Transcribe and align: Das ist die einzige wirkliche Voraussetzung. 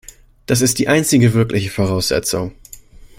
Das 0.47 0.61
ist 0.61 0.79
die 0.79 0.87
einzige 0.87 1.35
wirkliche 1.35 1.69
Voraussetzung. 1.69 2.55